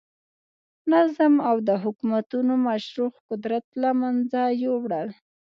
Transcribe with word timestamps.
نظم 0.91 1.33
او 1.49 1.55
د 1.67 1.69
حکومتونو 1.83 2.53
مشروع 2.67 3.11
قدرت 3.29 3.65
له 3.81 3.89
منځه 4.01 4.41
یووړل. 4.63 5.07